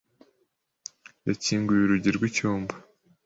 [1.27, 2.73] yakinguye urugi rw'icyumba.